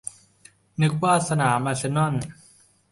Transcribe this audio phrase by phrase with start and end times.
[0.81, 2.13] -นึกว่าสนามอาร์เซนอล